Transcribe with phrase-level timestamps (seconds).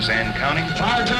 [0.00, 0.64] seconds and counting.
[0.76, 1.14] Fire two.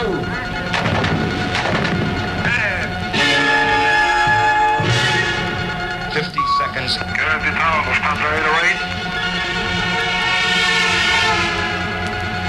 [6.13, 6.97] Fifty seconds.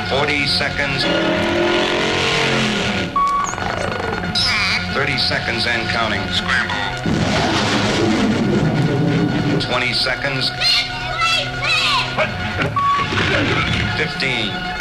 [0.09, 1.04] Forty seconds.
[4.93, 6.21] Thirty seconds and counting.
[6.32, 6.75] Scramble.
[9.61, 10.50] Twenty seconds.
[13.98, 14.81] Fifteen.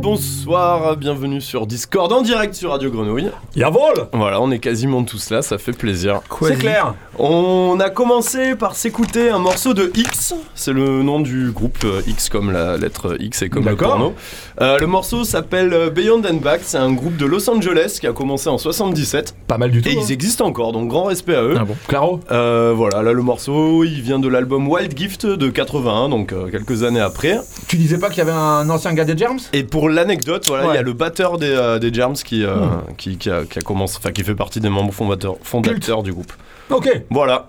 [0.00, 3.28] Bonsoir, bienvenue sur Discord en direct sur Radio Grenouille.
[3.54, 6.22] Yavol Voilà, on est quasiment tous là, ça fait plaisir.
[6.42, 11.50] C'est clair On a commencé par s'écouter un morceau de X, c'est le nom du
[11.50, 13.90] groupe euh, X comme la lettre X et comme le D'accord.
[13.90, 14.14] porno.
[14.62, 18.06] Euh, le morceau s'appelle euh, Beyond and Back, c'est un groupe de Los Angeles qui
[18.06, 19.88] a commencé en 77 Pas mal du tout.
[19.90, 20.00] et hein.
[20.02, 21.56] ils existent encore, donc grand respect à eux.
[21.58, 25.50] Ah bon Claro Euh, voilà, là le morceau il vient de l'album Wild Gift de
[25.50, 27.38] 81, donc euh, quelques années après.
[27.68, 29.40] Tu disais pas qu'il y avait un ancien gars des Germs?
[29.52, 30.74] Et pour l'anecdote, voilà, il Ouais.
[30.76, 32.94] y a le batteur des, euh, des Germs qui, euh, Hmm.
[32.96, 36.12] qui, qui a, qui a commencé, enfin qui fait partie des membres fondateurs, fondateurs du
[36.12, 36.32] groupe.
[36.70, 37.48] Ok Voilà.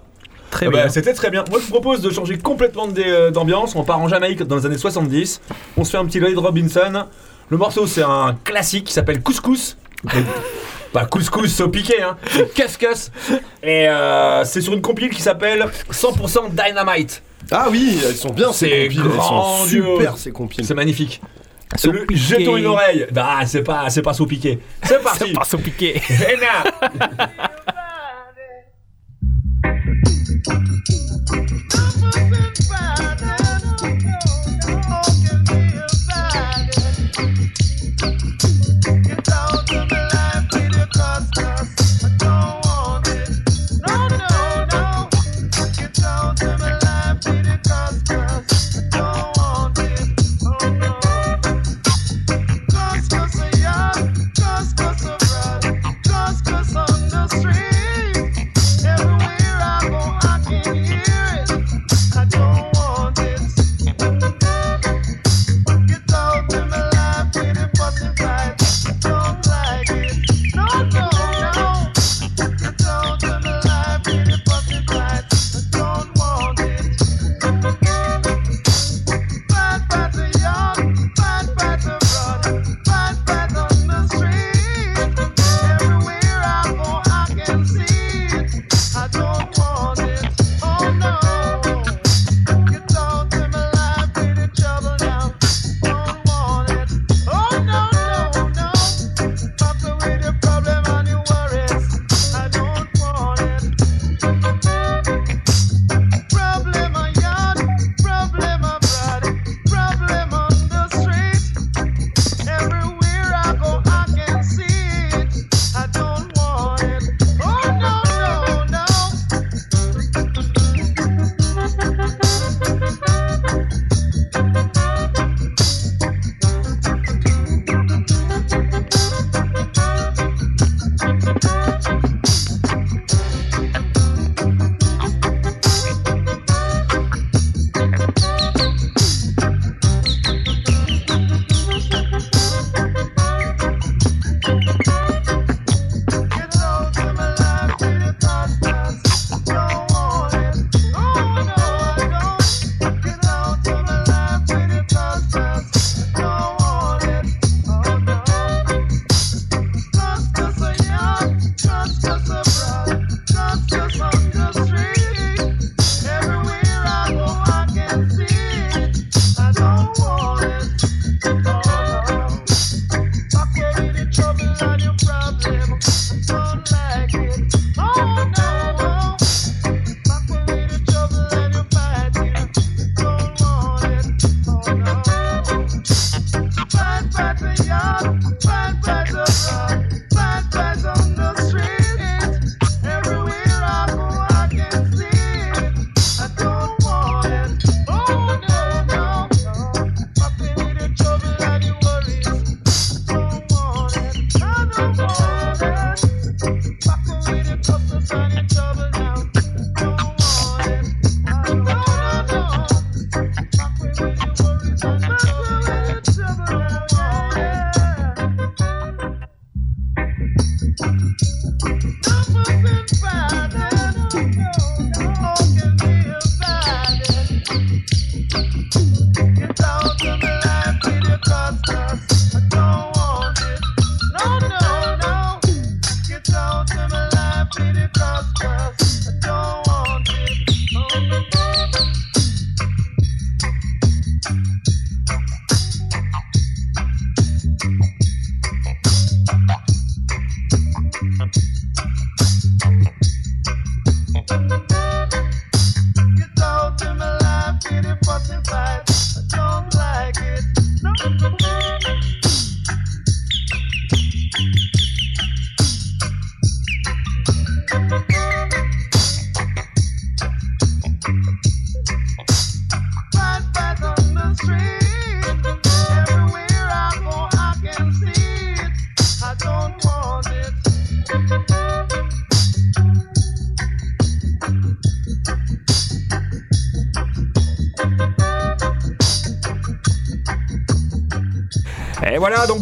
[0.49, 0.89] Très bien.
[0.89, 1.45] C'était très bien.
[1.49, 3.73] Moi, je vous propose de changer complètement euh, d'ambiance.
[3.75, 5.39] On part en Jamaïque dans les années 70.
[5.77, 7.05] On se fait un petit Lloyd Robinson.
[7.49, 9.77] Le morceau, c'est un classique qui s'appelle Couscous.
[10.93, 12.17] Pas couscous au piqué, hein.
[12.29, 13.11] C'est Casse-Casse.
[13.63, 17.23] Et euh, c'est sur une compile qui s'appelle 100% Dynamite.
[17.49, 20.65] Ah oui, elles sont bien ces C'est compiles, elles sont super ces compiles.
[20.65, 21.21] C'est magnifique.
[21.83, 23.07] Le- jetons une oreille.
[23.15, 24.59] Ah, c'est pas, c'est pas sous piqué.
[24.83, 25.25] C'est parti.
[25.27, 25.95] C'est pas son piqué.
[26.09, 26.89] Et now.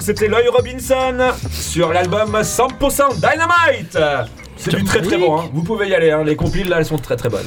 [0.10, 1.14] c'était Lloyd Robinson
[1.52, 3.96] sur l'album 100% Dynamite.
[4.58, 5.44] C'est du très très bon, hein.
[5.54, 6.24] vous pouvez y aller, hein.
[6.24, 7.46] les compiles là elles sont très très bonnes.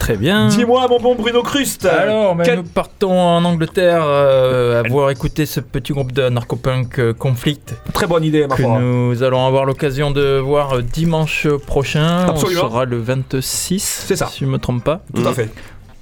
[0.00, 0.48] Très bien.
[0.48, 1.86] Dis-moi mon bon Bruno Crust.
[1.86, 7.12] Alors, quel- nous partons en Angleterre euh, avoir écouté ce petit groupe de narcopunk euh,
[7.12, 12.26] Conflict Très bonne idée ma que nous allons avoir l'occasion de voir euh, dimanche prochain.
[12.26, 12.62] Absolument.
[12.64, 14.26] On sera le 26, C'est ça.
[14.26, 15.48] si je me trompe pas, Tout à fait.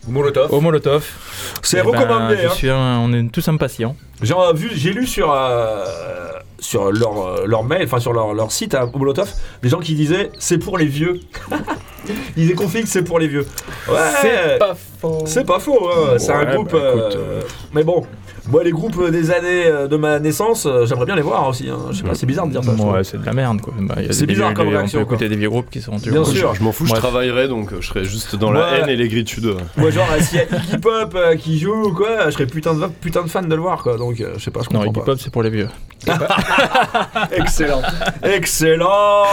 [0.09, 0.53] Molotov.
[0.53, 1.07] au Molotov.
[1.63, 2.37] C'est Eh ben, recommandé.
[2.47, 2.51] hein.
[2.55, 3.97] suis on est tous impatients.
[4.23, 5.85] J'ai vu, j'ai lu sur euh,
[6.59, 9.31] sur leur, euh, leur mail, enfin sur leur, leur site à au Molotov,
[9.63, 11.21] des gens qui disaient c'est pour les vieux.
[12.37, 13.47] Ils disaient conflit, c'est pour les vieux.
[13.89, 14.59] Ouais.
[14.59, 15.23] pas faux.
[15.27, 16.17] C'est pas faux, hein.
[16.19, 16.73] c'est un groupe.
[16.73, 17.43] bah, écoute, euh,
[17.75, 18.05] Mais bon,
[18.51, 21.69] moi les groupes des années euh, de ma naissance, euh, j'aimerais bien les voir aussi.
[21.69, 21.79] hein.
[21.91, 22.73] Je sais pas, c'est bizarre de dire ça.
[22.73, 23.73] Ouais, c'est de la merde quoi.
[23.79, 25.29] Bah, C'est bizarre comme on peut réaction, écouter quoi.
[25.29, 26.55] des vieux groupes qui sont Bien sûr.
[26.55, 29.55] Je m'en fous, je travaillerai donc euh, je serai juste dans la haine et l'aigritude.
[29.77, 32.47] Moi, genre, euh, s'il y a Iggy Pop euh, qui joue ou quoi, je serais
[32.47, 33.97] putain de, putain de fan de le voir quoi.
[33.97, 35.05] Donc, euh, je sais pas, je Non, comprends Iggy pas.
[35.07, 35.69] Pop c'est pour les vieux.
[37.33, 37.83] Excellent.
[38.23, 39.25] Excellent.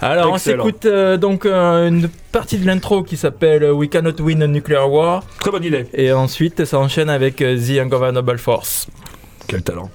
[0.00, 0.64] Alors, Excellent.
[0.64, 4.46] on s'écoute euh, donc euh, une partie de l'intro qui s'appelle We Cannot Win a
[4.46, 5.22] Nuclear War.
[5.40, 5.86] Très bonne idée.
[5.92, 8.86] Et ensuite, ça enchaîne avec euh, The Ungovernable Force.
[9.46, 9.90] Quel talent.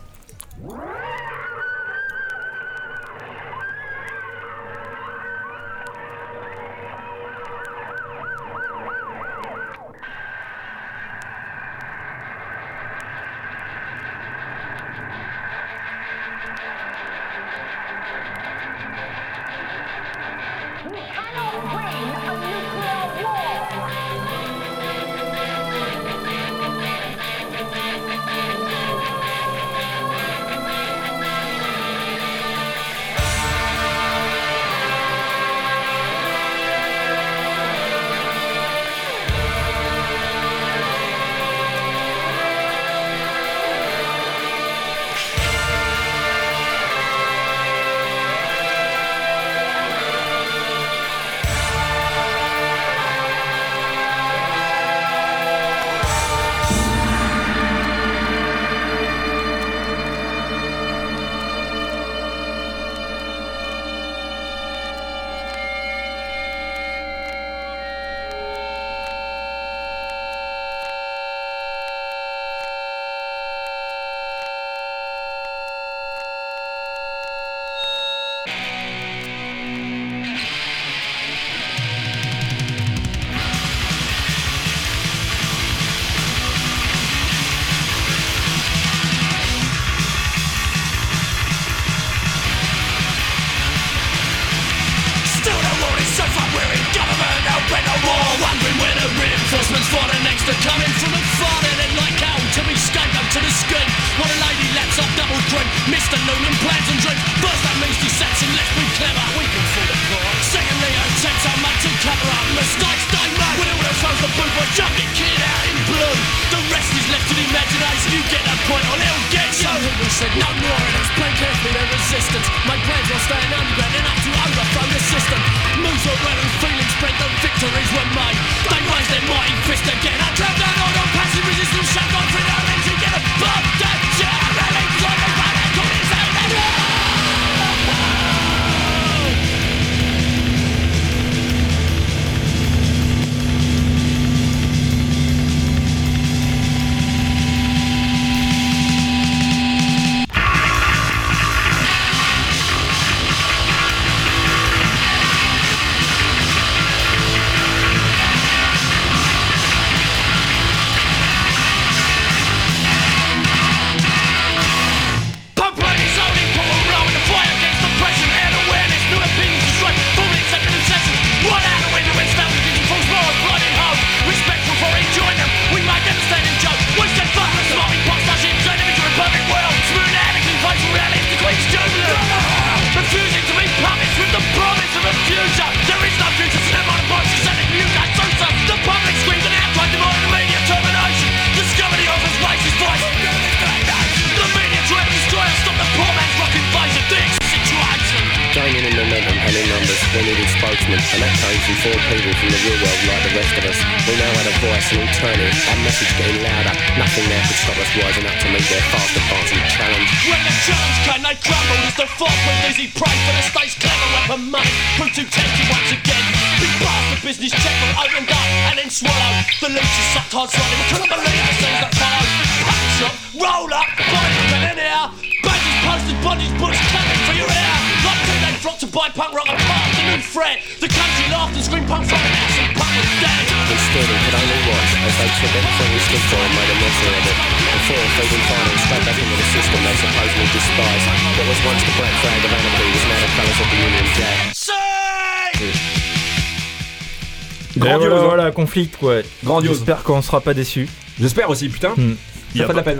[248.75, 249.15] Conflict, quoi.
[249.43, 249.77] Grandiose.
[249.77, 250.87] J'espère qu'on sera pas déçus.
[251.19, 251.93] J'espère aussi, putain.
[251.97, 252.15] Hmm.
[252.53, 252.99] Y Ça a fait de la pas- peine.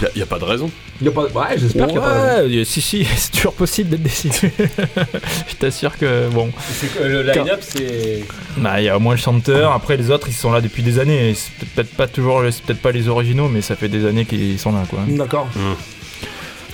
[0.00, 0.70] Y a, y a pas de raison.
[1.02, 1.22] Y a pas...
[1.24, 2.58] Ouais, j'espère qu'il y a pas de raison.
[2.58, 4.28] Ouais, si, si, c'est toujours possible d'être déçu.
[5.48, 6.50] Je t'assure que, bon.
[6.96, 8.22] Que le line-up, c'est.
[8.58, 10.82] Bah, il y a au moins le chanteur, après les autres ils sont là depuis
[10.82, 11.34] des années.
[11.34, 14.58] C'est peut-être pas toujours, c'est peut-être pas les originaux, mais ça fait des années qu'ils
[14.58, 15.00] sont là quoi.
[15.08, 15.48] D'accord.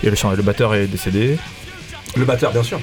[0.03, 1.39] Et le, le batteur est décédé.
[2.17, 2.79] Le batteur, bien sûr.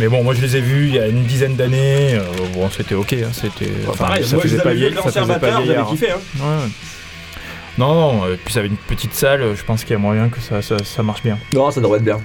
[0.00, 2.14] Mais bon, moi je les ai vus il y a une dizaine d'années.
[2.14, 2.22] euh,
[2.54, 3.70] bon, c'était ok, hein, c'était.
[3.88, 5.62] enfin, Pareil, ça moi je faisait les pas avais vus avec l'ancien faisait pas batteur,
[5.66, 6.10] j'avais kiffé.
[6.12, 6.18] Hein.
[6.40, 6.68] Ouais.
[7.78, 10.28] Non, non, et puis ça avait une petite salle, je pense qu'il y a moyen
[10.28, 11.38] que ça, ça, ça marche bien.
[11.54, 12.18] Non, ça devrait être bien.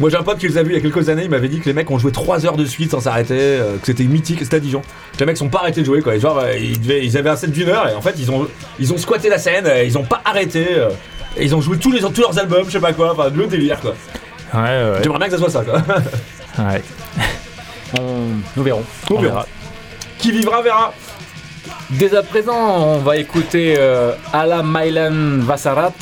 [0.00, 1.48] Moi j'ai un pote qui les a vus il y a quelques années, il m'avait
[1.48, 4.04] dit que les mecs ont joué 3 heures de suite sans s'arrêter, euh, que c'était
[4.04, 4.80] mythique, c'était à Dijon.
[5.14, 7.16] Que les mecs sont pas arrêtés de jouer quoi, et genre euh, ils, devaient- ils
[7.18, 8.46] avaient un set d'une heure et en fait ils ont,
[8.78, 10.90] ils ont squatté la scène, euh, ils ont pas arrêté, euh,
[11.36, 13.46] et ils ont joué tous, les, tous leurs albums, je sais pas quoi, enfin le
[13.48, 13.94] délire quoi.
[14.54, 14.98] Ouais, ouais.
[15.02, 15.82] J'aimerais bien que ça soit ça quoi.
[16.58, 16.82] ouais.
[17.98, 18.02] On...
[18.56, 18.84] Nous verrons.
[19.10, 19.46] On verra.
[20.18, 20.92] Qui vivra verra.
[21.90, 25.92] Dès à présent, on va écouter euh, Ala Mailan Vassarat.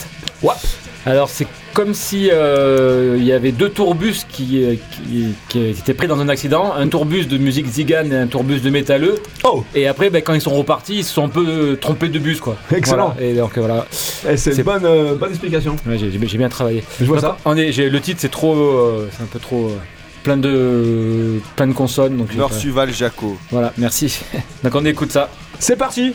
[0.43, 0.59] Wap.
[1.05, 5.95] Alors, c'est comme si euh, il y avait deux tourbus qui, euh, qui, qui étaient
[5.95, 9.17] pris dans un accident, un tourbus de musique zigane et un tourbus de métalleux.
[9.45, 12.19] Oh Et après, ben, quand ils sont repartis, ils se sont un peu trompés de
[12.19, 12.57] bus, quoi.
[12.75, 13.13] Excellent.
[13.15, 13.31] Voilà.
[13.31, 13.87] Et donc voilà,
[14.29, 15.77] Eh, c'est une bonne, euh, bonne explication.
[15.87, 16.09] Ouais, j'ai
[16.39, 16.83] bien travaillé.
[16.99, 17.37] Je vois Donc, ça.
[17.45, 19.71] on est- j'ai- le titre, c'est trop, euh, c'est un peu trop
[20.27, 22.17] plein de plein de consonnes.
[22.17, 23.39] Donc Norsuval Jaco.
[23.53, 24.19] voilà, merci.
[24.65, 25.31] donc on écoute ça.
[25.61, 26.15] C'est parti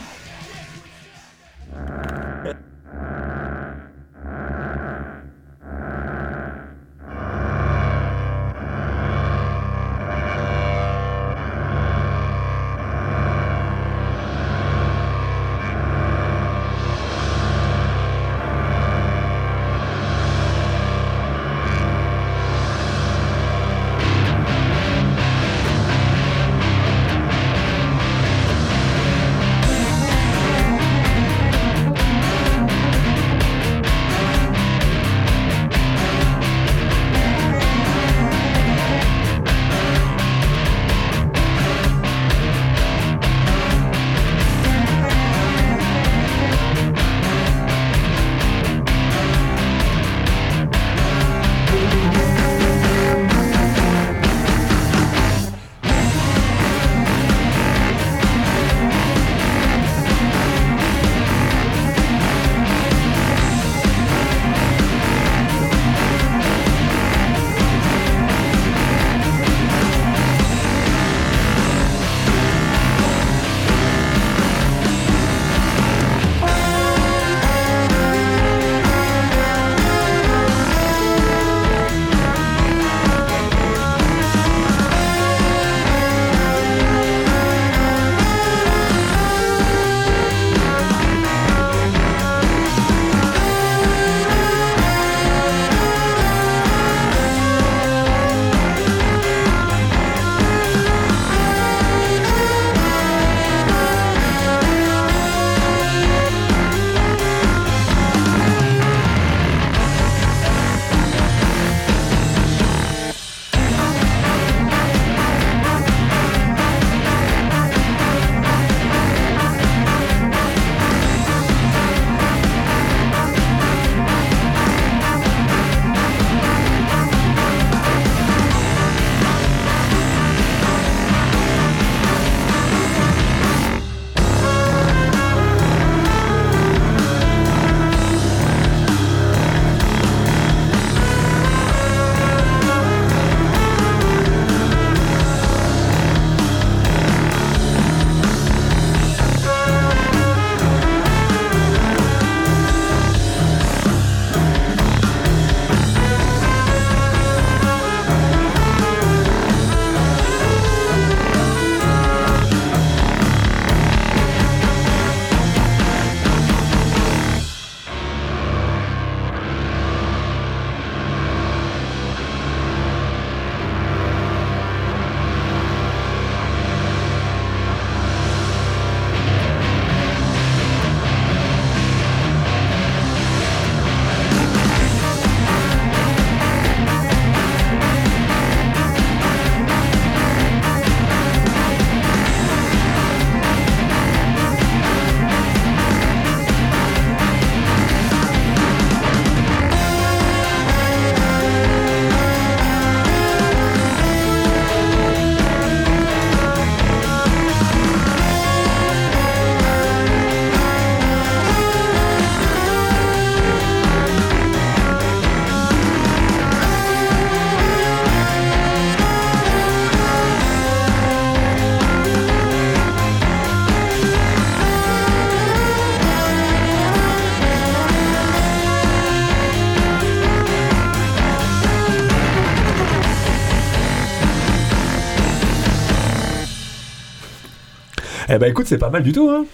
[238.42, 239.46] bah écoute, c'est pas mal du tout, hein.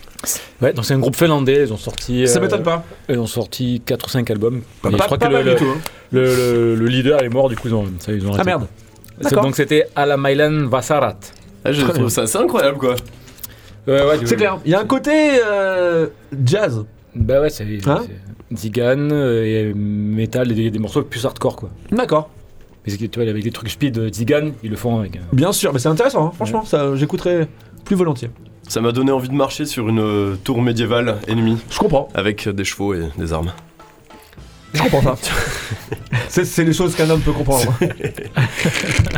[0.62, 2.28] Ouais, donc c'est un groupe finlandais, ils ont sorti.
[2.28, 2.84] Ça euh, m'étonne pas.
[3.10, 4.62] Ils ont sorti 4 ou 5 albums.
[4.82, 5.66] Pas, Et je pas- crois pas que mal le, du tout.
[5.70, 5.78] hein.
[6.12, 8.68] le, le- le leader est mort, du coup ils ont, ça, ils ont Ah merde.
[9.18, 9.44] C'est- D'accord.
[9.44, 11.18] Donc c'était Alamailan Vasarat.
[11.66, 12.96] Ah, je trouve ça assez incroyable quoi.
[13.88, 14.58] Ouais, ouais, C'est clair.
[14.66, 15.12] Il y a un côté
[15.46, 16.08] euh,
[16.46, 16.84] jazz.
[17.16, 18.04] Bah ouais, c'est Hein
[18.52, 21.70] c'est Zigan euh, et metal, et des, des morceaux plus hardcore quoi.
[21.92, 22.30] D'accord.
[22.86, 25.18] Mais c'est que, tu vois, avec des trucs speed euh, Zigan, ils le font avec.
[25.18, 26.28] euh, Bien sûr, mais c'est intéressant.
[26.28, 26.32] hein.
[26.36, 27.48] Franchement, ça, j'écouterai
[27.84, 28.30] plus volontiers.
[28.68, 32.10] Ça m'a donné envie de marcher sur une euh, tour médiévale ennemie Je comprends.
[32.14, 33.54] avec des chevaux et des armes.
[34.74, 35.16] Je comprends ça.
[36.46, 37.74] c'est, les choses qu'un homme peut comprendre.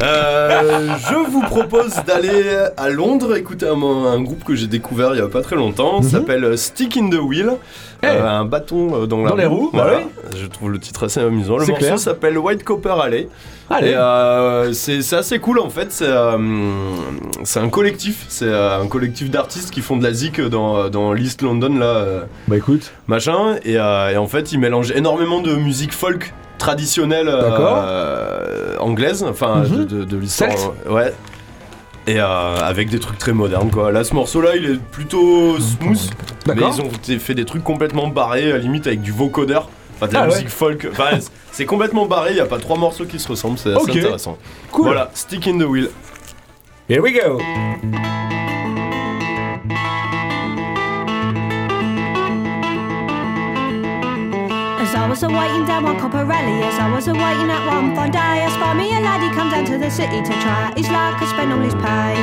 [0.02, 2.42] Euh, je vous propose d'aller
[2.78, 6.02] à Londres écouter un, un groupe que j'ai découvert il y a pas très longtemps.
[6.02, 7.58] Ça s'appelle euh, Stick in the Wheel.
[8.02, 8.08] Eh.
[8.08, 10.00] Euh, un bâton euh, dans, la Dans les roues, bah.
[10.36, 11.58] Je trouve le titre assez amusant.
[11.58, 13.28] Le morceau s'appelle White Copper Alley.
[13.70, 13.94] Allez.
[13.94, 15.92] Euh, c'est assez cool en fait.
[15.92, 18.26] C'est un collectif.
[18.30, 22.06] C'est un collectif d'artistes qui font de la zik dans, dans l'East London là.
[22.48, 22.92] Bah écoute.
[23.08, 29.64] machin et, et en fait il mélange énormément de musique folk traditionnelle euh, anglaise enfin
[29.64, 29.78] Mhm.
[29.78, 30.50] de, de, de l'histoire
[30.90, 31.14] ouais
[32.08, 33.92] et euh, avec des trucs très modernes quoi.
[33.92, 36.10] Là ce morceau là il est plutôt smooth
[36.48, 40.08] mais ils ont fait des trucs complètement barrés à la limite avec du vocodeur enfin
[40.08, 40.34] de la Ah ouais.
[40.34, 40.88] musique folk.
[40.92, 41.20] Enfin
[41.52, 44.38] c'est complètement barré il y a pas trois morceaux qui se ressemblent c'est assez intéressant.
[44.72, 44.86] Cool.
[44.86, 45.90] voilà stick in the wheel.
[46.90, 47.40] Here we go.
[55.10, 58.50] Was awaiting down one copper rally, as I was awaiting at one fine day, I
[58.54, 61.52] spy me a laddie come down to the city to try his luck and spend
[61.52, 62.14] all his pay.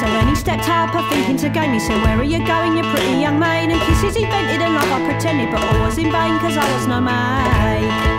[0.00, 1.74] So then he stepped up, I thinking to gain.
[1.74, 3.68] He said, Where are you going, you pretty young maid?
[3.68, 6.64] And kisses he vented and love I pretended, but all was in vain, cause I
[6.72, 8.17] was no maid.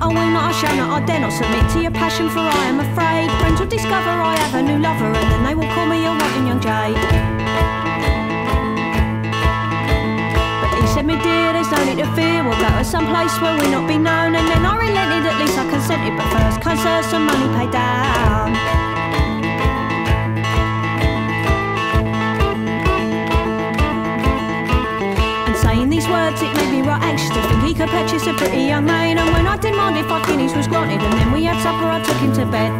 [0.00, 2.38] Oh, I will not, I shall not, I dare not submit to your passion, for
[2.38, 5.66] I am afraid friends will discover I have a new lover, and then they will
[5.74, 6.94] call me a wanton young jade.
[10.62, 13.34] But he said, me dear, there's no need to fear, we'll go to some place
[13.42, 16.62] where we not be known, and then I relented, at least I consented, but first,
[16.62, 18.87] kind sir, some money paid down.
[26.88, 29.16] Made anxious to think he could purchase a pretty young maid.
[29.18, 32.16] And when I demanded five guineas was granted, and then we had supper, I took
[32.16, 32.72] him to bed.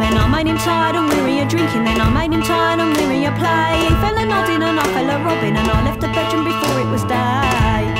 [0.00, 1.84] Then I made him tired and weary of drinking.
[1.84, 3.72] Then I made him tired and weary of play.
[3.84, 6.80] He fell a nodding and I fell a robbing, and I left the bedroom before
[6.80, 7.99] it was day.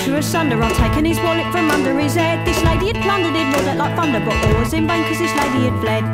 [0.00, 2.46] Taken his wallet from under his head.
[2.46, 5.18] This lady had plundered it, roared it like thunder, but all was in vain because
[5.18, 6.04] this lady had fled.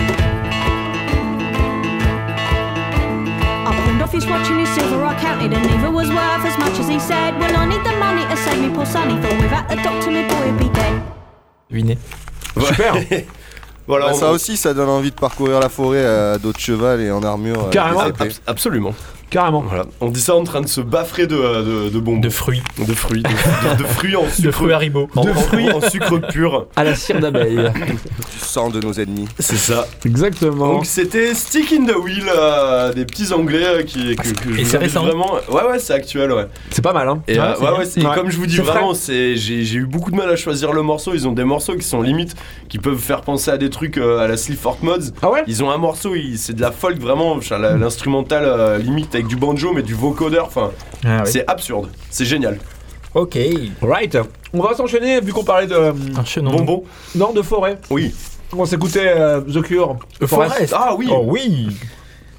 [3.67, 6.79] I off his watch and his silver I counted, and neither was worth as much
[6.79, 7.39] as he said.
[7.39, 10.29] Well, I need the money to save me poor sonny, for without the doctor, my
[10.29, 11.03] boy would be dead.
[11.71, 11.99] Devinez.
[12.55, 13.25] Super.
[13.87, 16.59] voilà Bah, on- ça aussi, ça donne envie de parcourir la forêt à dos de
[16.59, 17.65] cheval et en armure.
[17.67, 18.03] euh, Carrément.
[18.47, 18.95] absolument
[19.33, 19.63] Carrément.
[19.67, 22.63] voilà on dit ça en train de se baffrer de, de, de bonbons De fruits.
[22.79, 25.09] de fruits de, de- de fruits en sucre De fruits Haribo.
[25.17, 27.57] en, en- en sucre pur À la cire d'abeille.
[27.57, 29.27] Du sang de nos ennemis.
[29.39, 30.75] c'est ça Exactement.
[30.75, 34.79] Donc c'était Stick in the Wheel, euh, des petits anglais euh, qui que, Et c'est
[34.79, 35.03] récent.
[35.05, 35.33] vraiment.
[35.49, 36.47] Ouais ouais c'est actuel ouais.
[36.71, 37.23] C'est pas mal, hein.
[37.27, 40.37] Et, euh, ouais, ouais, comme je vous dis vraiment j'ai eu beaucoup de mal à
[40.37, 41.13] choisir le morceau.
[41.15, 42.35] Ils ont des morceaux qui sont limite
[42.69, 45.13] qui peuvent faire penser à des trucs euh, à la Sleaford Mods.
[45.23, 45.43] Ah ouais?
[45.47, 47.39] Ils ont un morceau, c'est de la folk vraiment,
[47.79, 50.47] l'instrumental euh, limite avec du banjo mais du vocodeur.
[50.47, 50.71] Enfin
[51.05, 51.31] Ah oui.
[51.33, 52.59] c'est absurde, c'est génial.
[53.15, 53.39] Ok.
[53.83, 54.17] Right.
[54.55, 55.75] On va s'enchaîner, vu qu'on parlait de.
[55.75, 56.51] euh, Enchaînons.
[56.53, 56.85] Bonbon.
[57.15, 57.79] non, de forêt.
[57.91, 58.15] Oui.
[58.55, 59.97] On va s'écouter euh, The Cure.
[60.21, 60.75] The Forest.
[60.77, 61.09] Ah oui.
[61.11, 61.77] Oh oui.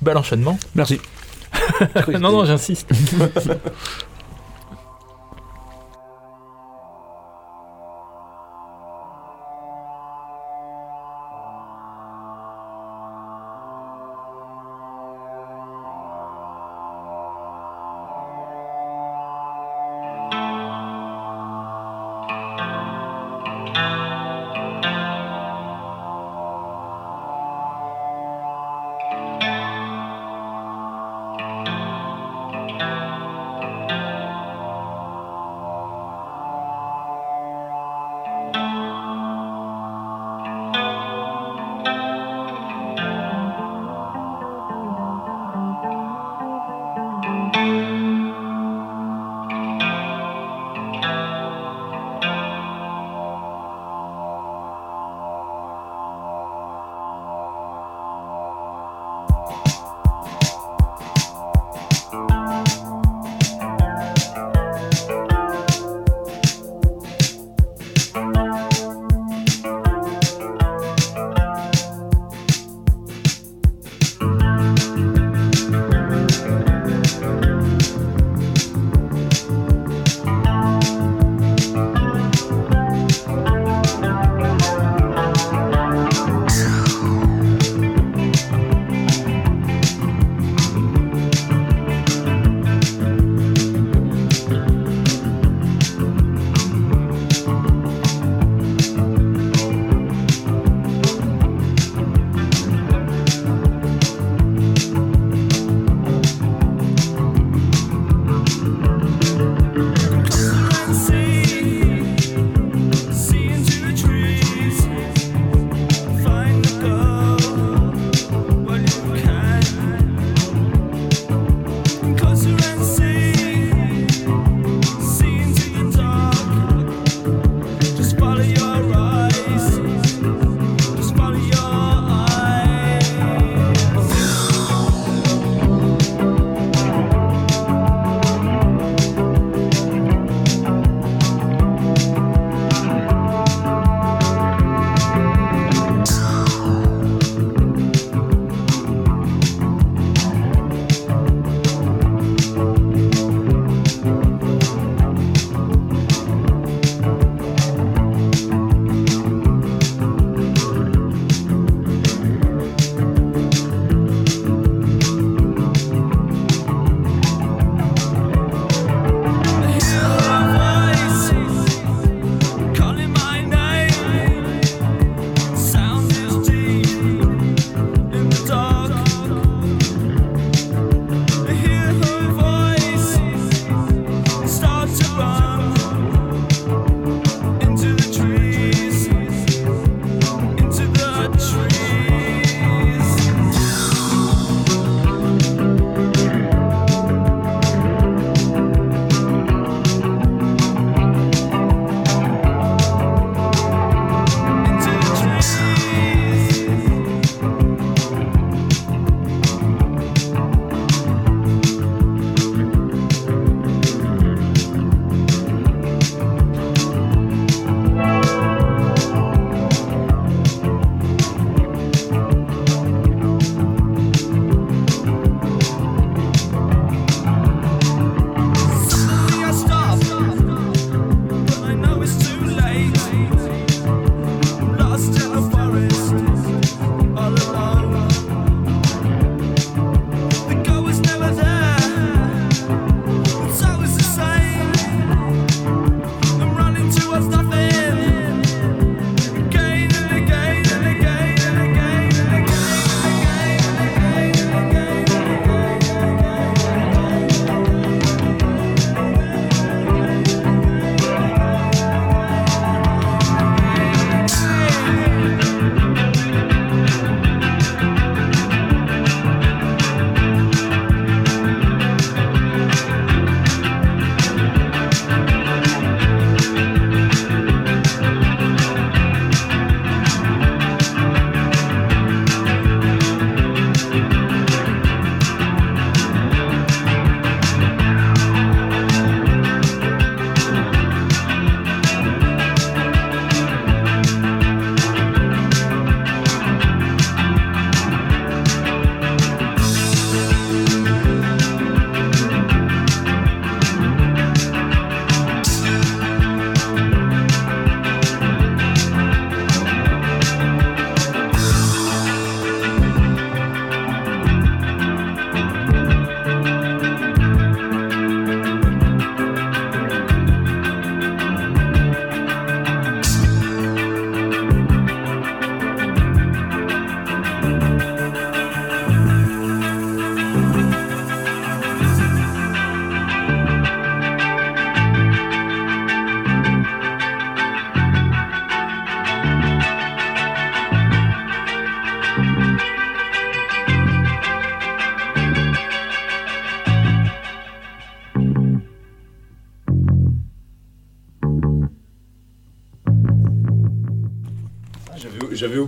[0.02, 0.58] Bel enchaînement.
[0.76, 1.00] Merci.
[2.20, 2.90] non, non, j'insiste.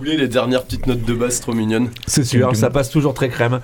[0.06, 1.90] oublié les dernières petites notes de basse trop mignonnes.
[2.06, 3.60] C'est sûr, ça passe toujours très crème.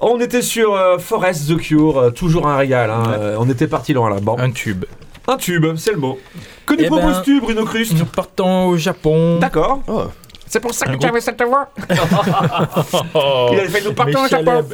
[0.00, 2.90] On était sur euh, Forest The Cure, euh, toujours un régal.
[2.90, 3.04] hein.
[3.18, 4.16] Euh, on était parti loin là.
[4.20, 4.36] Bon.
[4.38, 4.84] Un tube.
[5.28, 6.18] Un tube, c'est le mot.
[6.66, 9.38] Que nous Eh ben, proposes-tu, Bruno Crust Nous partons au Japon.
[9.38, 9.80] D'accord.
[9.86, 10.04] Oh.
[10.48, 11.68] C'est pour ça Un que tu avais cette voix.
[13.14, 14.64] Oh, Il a fait nous partons au Japon.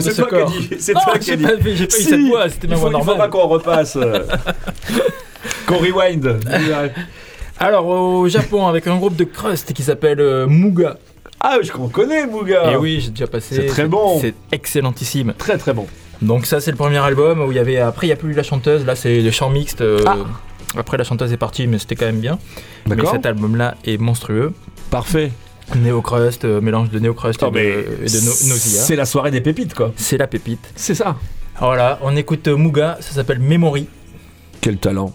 [0.00, 0.68] C'est ce toi qui as dit.
[0.80, 1.76] C'est toi qui as dit.
[1.76, 3.30] j'ai pas eu Si, cette voix, c'était ma il voix faut- Il faudra normale.
[3.30, 3.98] qu'on repasse.
[5.66, 6.40] qu'on rewind.
[7.60, 10.96] Alors au Japon avec un groupe de crust qui s'appelle euh, Muga.
[11.40, 12.72] Ah, je qu'on connaît, Bouga.
[12.72, 13.54] Et oui, j'ai déjà passé.
[13.54, 14.18] C'est très bon.
[14.20, 15.34] C'est excellentissime.
[15.38, 15.86] Très très bon.
[16.20, 18.32] Donc ça c'est le premier album où il y avait après il y a plus
[18.32, 19.80] eu la chanteuse, là c'est le chant mixte.
[19.80, 20.16] euh, Ah.
[20.76, 22.38] Après la chanteuse est partie mais c'était quand même bien.
[22.88, 23.12] Mais D'accord.
[23.12, 24.52] cet album là est monstrueux.
[24.90, 25.30] Parfait.
[25.76, 27.62] Néo Crust, euh, mélange de Néo Crust et, de, et
[28.08, 28.80] de no- Nausea.
[28.82, 29.92] C'est la soirée des pépites, quoi.
[29.96, 30.72] C'est la pépite.
[30.74, 31.16] C'est ça.
[31.60, 33.86] Voilà, on écoute euh, Muga, ça s'appelle Memory.
[34.62, 35.12] Quel talent.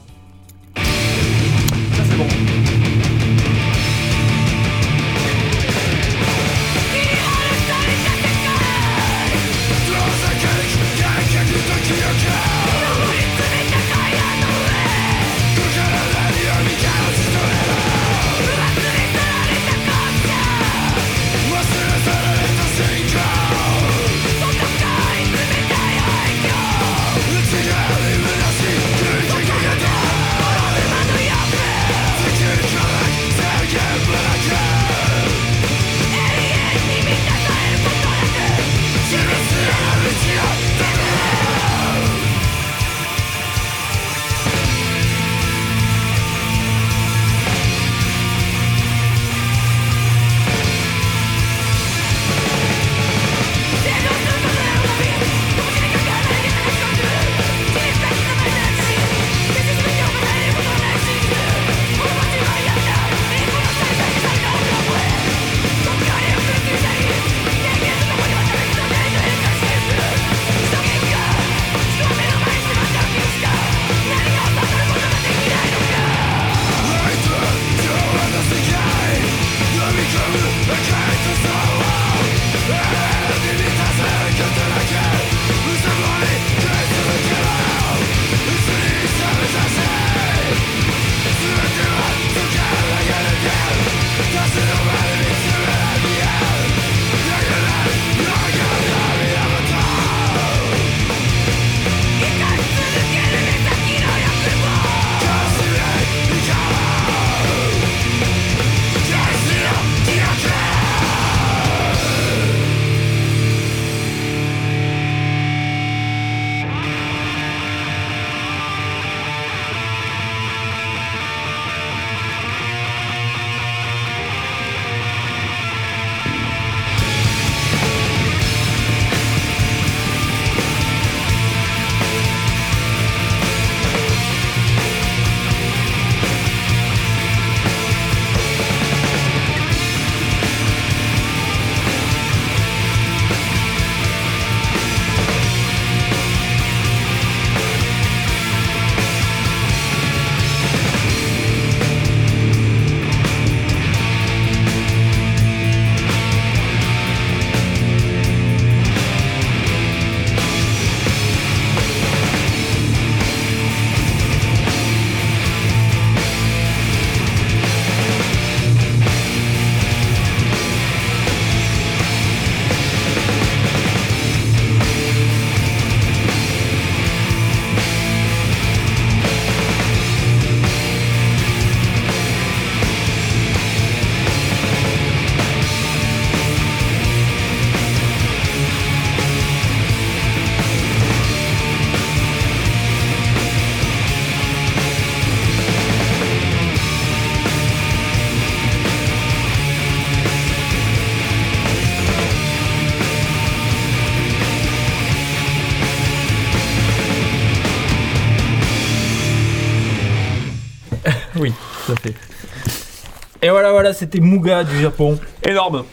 [213.94, 215.18] C'était Muga du Japon.
[215.48, 215.84] Énorme.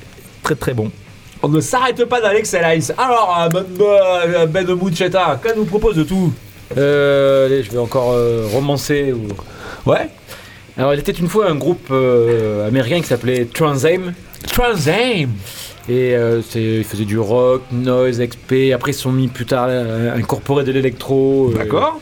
[0.43, 0.91] Très très bon.
[1.43, 2.93] On ne s'arrête pas dans l'excellence.
[2.99, 3.49] Alors,
[4.49, 6.33] Ben, Mucheta, qu'elle nous propose de tout
[6.77, 9.13] Euh, allez, je vais encore euh, romancer.
[9.13, 9.29] Ou...
[9.91, 10.09] Ouais
[10.77, 14.13] Alors, il était une fois un groupe euh, américain qui s'appelait Transam.
[14.53, 15.31] Transam
[15.89, 18.73] Et euh, c'est- ils faisaient du rock, noise, XP.
[18.75, 21.51] Après, ils se sont mis plus tard à incorporer de l'électro.
[21.55, 22.01] euh, D'accord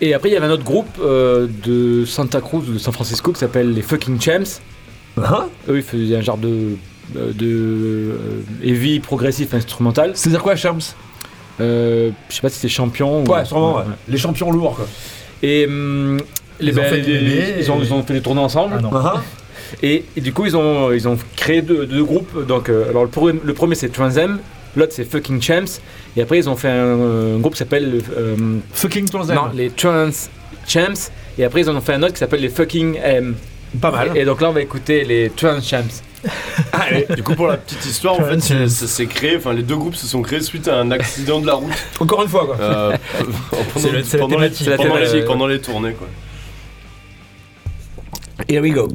[0.00, 2.92] Et après, il y avait un autre groupe euh, de Santa Cruz ou de San
[2.92, 4.60] Francisco qui s'appelle les Fucking Champs.
[5.18, 6.76] Hein Eux, ils faisaient un genre de.
[7.16, 8.16] euh, de euh,
[8.62, 10.12] heavy progressif instrumental.
[10.14, 10.80] C'est-à-dire quoi, Shams
[11.60, 13.26] Euh, je sais pas si c'était champion ou.
[13.30, 13.82] Ouais, sûrement, ouais.
[14.08, 14.86] Les champions lourds, quoi.
[15.42, 16.18] Et hum,
[16.60, 18.74] les, Ils ont ben, les- ils, ont, et- ils ont fait des tournées ensemble.
[18.78, 18.94] Ah non.
[18.96, 19.22] Hein
[19.82, 22.44] Et, et du coup, ils ont, ils ont créé deux, deux groupes.
[22.46, 24.40] Donc, euh, alors le, premier- le premier c'est Transam,
[24.74, 25.78] l'autre c'est Fucking Champs.
[26.16, 28.36] Et après, ils ont fait un, un groupe qui s'appelle euh,
[28.72, 29.36] Fucking Transam.
[29.36, 30.10] non, les Trans
[30.66, 31.10] Champs.
[31.38, 33.36] Et après, ils en ont fait un autre qui s'appelle les Fucking M.
[33.80, 34.16] Pas mal.
[34.16, 35.84] Et, et donc là, on va écouter les Trans Champs.
[36.72, 39.62] Allez, du coup, pour la petite histoire, en fait, c'est- ça s'est créé, enfin, les
[39.62, 41.72] deux groupes se sont créés suite à un accident de la route.
[41.98, 42.56] Encore une fois, quoi.
[42.60, 42.96] euh,
[43.50, 44.64] pendant, C'est le- c'est la pendant les, thématique.
[44.64, 45.24] C'est la pendant les- thématique.
[45.26, 46.08] pendant les tournées, quoi.
[48.48, 48.88] Here we go.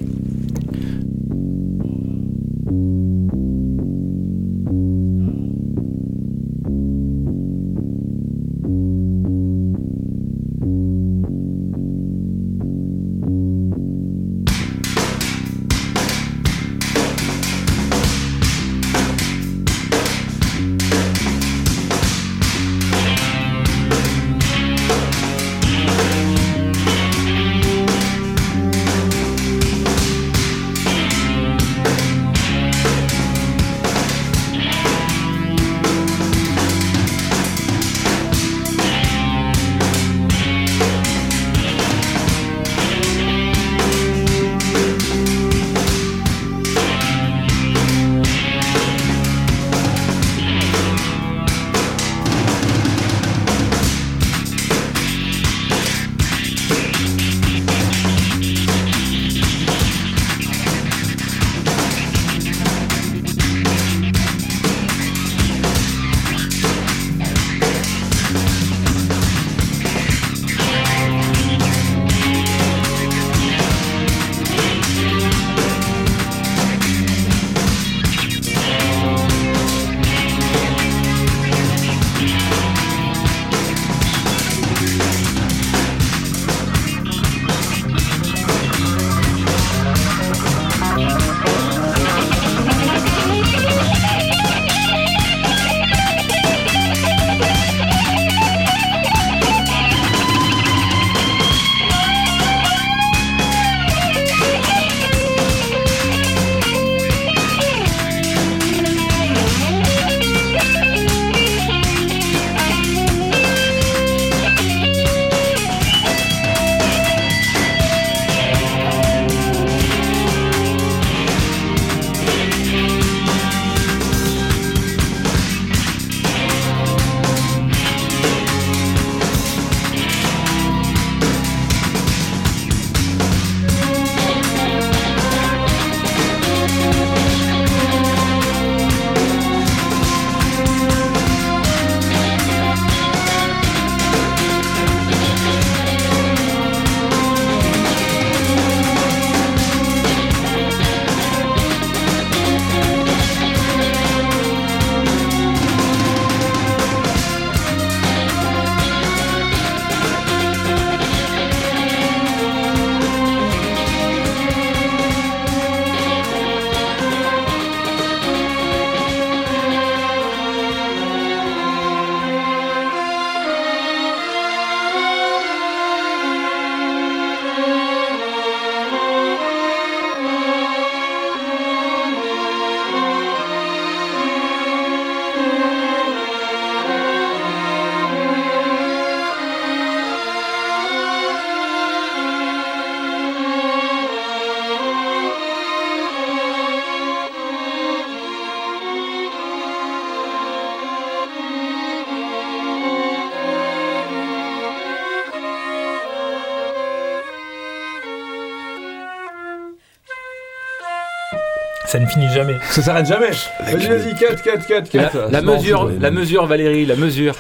[211.96, 212.58] Ça ne finit jamais.
[212.72, 213.30] Ça s'arrête jamais.
[213.62, 214.98] Vas-y, vas-y, cut, cut, cut, cut.
[214.98, 217.36] La, la Non, mesure, la mesure, Valérie, la mesure.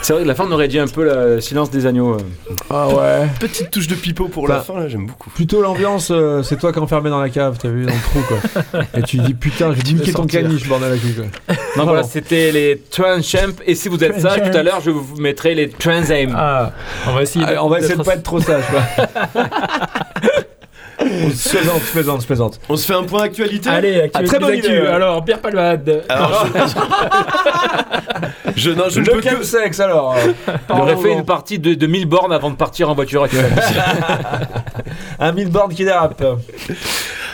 [0.00, 2.16] C'est vrai que la fin, on aurait dit un peu le silence des agneaux.
[2.70, 3.28] Ah ouais.
[3.38, 5.28] Petite touche de pipeau pour la fin, là, j'aime beaucoup.
[5.28, 8.00] Plutôt l'ambiance, euh, c'est toi qui es enfermé dans la cave, t'as vu, dans le
[8.00, 8.80] trou quoi.
[8.96, 11.24] Et tu dis putain, j'ai niqué ton caniche, bordel à cul quoi.
[11.26, 11.90] Donc Bravo.
[11.90, 13.52] voilà, c'était les Trans Champ.
[13.66, 16.32] Et si vous êtes sage, tout à l'heure, je vous mettrai les Trans Aim.
[16.34, 16.72] Ah,
[17.06, 17.44] on va essayer.
[17.44, 19.42] Allez, on va essayer de pas être trop sage quoi.
[21.10, 22.60] Je plaisante, je plaisante, je plaisante.
[22.68, 24.86] On se fait un point actualité Allez, actualité Ah, très bonne ouais.
[24.86, 26.04] Alors, Pierre Palmade.
[26.08, 26.46] Alors,
[28.56, 29.28] je, non, je Le peux que...
[29.28, 30.14] chemsex alors.
[30.74, 33.52] Il aurait fait une partie de, de 1000 bornes avant de partir en voiture actuelle.
[35.18, 36.22] Un millboard qui dérape.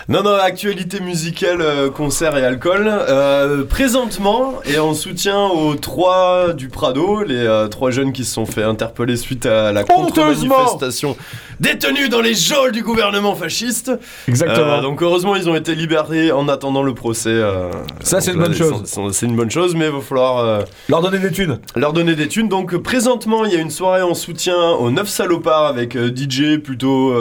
[0.08, 2.86] Non, non, actualité musicale, euh, concert et alcool.
[2.88, 8.32] Euh, présentement, et en soutien aux trois du Prado, les euh, trois jeunes qui se
[8.32, 11.16] sont fait interpeller suite à la contre-manifestation
[11.60, 13.92] détenus dans les geôles du gouvernement fasciste.
[14.28, 14.74] Exactement.
[14.78, 17.30] Euh, donc heureusement, ils ont été libérés en attendant le procès.
[17.30, 17.70] euh,
[18.02, 18.82] Ça, c'est une bonne chose.
[19.12, 21.58] C'est une bonne chose, mais il va falloir euh, Leur donner des thunes.
[21.74, 22.48] leur donner des thunes.
[22.48, 27.14] Donc présentement, il y a une soirée en soutien aux 9 salopards avec DJ plutôt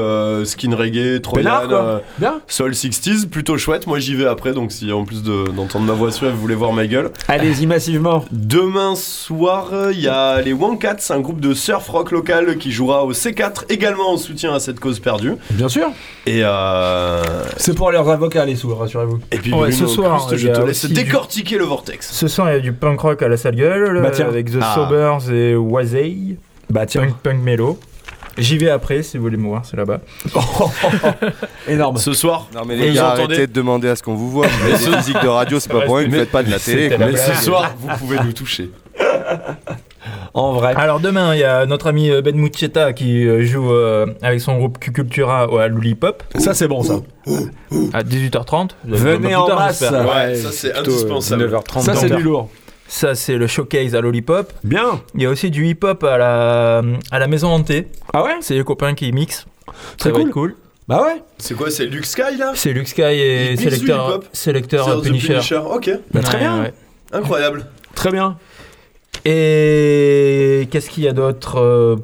[0.46, 1.22] skin reggae,
[2.18, 2.42] Bien.
[2.48, 3.88] Soul 60s, plutôt chouette.
[3.88, 6.56] Moi j'y vais après, donc si en plus de- d'entendre ma voix suave, vous voulez
[6.56, 7.12] voir ma gueule.
[7.28, 8.26] Allez-y massivement.
[8.32, 13.04] Demain soir, il y a les Wankats, un groupe de surf rock local qui jouera
[13.06, 15.34] au C4, également en soutien à cette cause perdue.
[15.52, 15.88] Bien sûr.
[16.26, 17.22] Et euh...
[17.58, 19.20] C'est pour leurs avocats, les sous, rassurez-vous.
[19.32, 21.64] Et puis Ouais, Bruno ce soir, il je y a te laisse du- décortiquer le
[21.66, 22.12] vortex.
[22.12, 24.28] Ce soir, il y a du punk rock à la salle gueule Bah tiens.
[24.28, 24.74] avec The Ah.
[24.76, 26.38] Sobers et Wazay.
[26.70, 27.02] Bah tiens.
[27.02, 27.80] Punk, punk mélo.
[28.38, 30.02] J'y vais après si vous voulez me voir, c'est là-bas.
[31.68, 31.98] Énorme.
[31.98, 34.30] Ce soir, Non mais les vous gars, entendez arrêtez de demander à ce qu'on vous
[34.30, 34.48] voit.
[34.48, 36.60] Vous faites des de radio, c'est pas pour rien que vous faites pas de la
[36.60, 36.96] télé.
[36.98, 38.72] Mais ce soir, vous pouvez nous toucher.
[40.34, 40.74] En vrai.
[40.76, 44.40] Alors demain, il y a notre ami euh, Ben Muccietta qui euh, joue euh, avec
[44.42, 46.96] son groupe Q-Cultura au- à Lollipop Ça, c'est bon, ça.
[47.94, 48.72] à 18h30.
[48.86, 49.82] Vous allez Venez en tard, masse.
[49.82, 51.46] Ouais, ça c'est indispensable.
[51.48, 51.82] 19h30.
[51.82, 52.50] Ça, c'est du lourd.
[52.88, 54.54] Ça, c'est le showcase à Lollipop.
[54.64, 55.02] Bien.
[55.16, 57.88] Il y a aussi du hip-hop à la, à la maison hantée.
[58.14, 58.36] Ah ouais?
[58.42, 59.48] C'est les copains qui mixent.
[59.98, 60.32] Très Ça va cool.
[60.32, 60.56] cool.
[60.88, 61.24] Bah ouais.
[61.40, 62.52] C'est quoi, c'est Luke Sky là?
[62.54, 65.34] C'est Luke Sky et sélecteur, hip-hop sélecteur Punisher.
[65.34, 66.62] Punisher, ok, Bah, très Ouais, bien.
[66.62, 66.74] ouais.
[67.12, 67.66] incroyable.
[67.96, 68.38] Très bien.
[69.26, 71.96] Et qu'est-ce qu'il y a d'autre euh,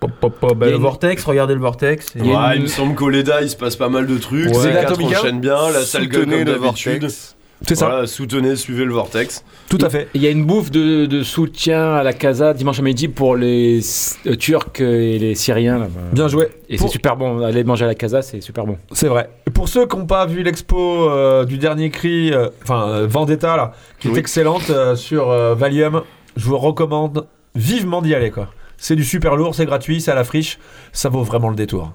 [0.00, 2.12] pop, Le une- Vortex, regardez le Vortex.
[2.16, 4.46] Il Ouais, une- il me semble qu'au LEDA il se passe pas mal de trucs.
[4.48, 4.54] Ouais.
[4.54, 6.92] C'est Zeta 4 Atomica enchaîne bien, la salle comme le d'habitude.
[7.02, 7.36] vortex.
[7.68, 7.88] C'est ça.
[7.90, 9.44] Voilà, soutenez, suivez le vortex.
[9.68, 10.08] Tout à fait.
[10.14, 13.36] Il y a une bouffe de, de soutien à la Casa dimanche à midi pour
[13.36, 13.80] les
[14.26, 15.78] euh, Turcs et les Syriens.
[15.78, 15.88] là.
[16.14, 16.48] Bien joué.
[16.70, 17.44] Et Pour- c'est super bon.
[17.44, 18.78] Aller manger à la Casa, c'est super bon.
[18.92, 19.28] C'est vrai.
[19.52, 22.32] Pour ceux qui n'ont pas vu l'expo euh, du dernier cri,
[22.62, 26.00] enfin euh, Vendetta là, qui est excellente euh, sur euh, Valium,
[26.36, 28.48] je vous recommande vivement d'y aller quoi.
[28.76, 30.58] C'est du super lourd, c'est gratuit, c'est à la friche,
[30.92, 31.92] ça vaut vraiment le détour.